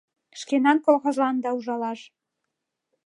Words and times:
Шкенан 0.39 0.77
колхозлан 0.85 1.35
да 1.43 1.49
ужалаш! 1.57 1.99